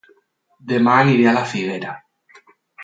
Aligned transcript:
Dema 0.71 0.95
aniré 1.03 1.29
a 1.33 1.37
La 1.39 1.47
Figuera 1.53 1.97